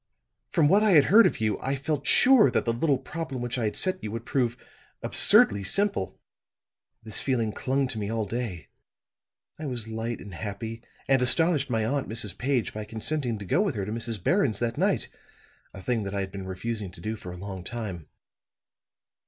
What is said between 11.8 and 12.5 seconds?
aunt, Mrs.